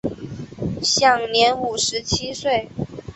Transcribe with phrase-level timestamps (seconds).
[0.81, 2.67] 享年五十七岁。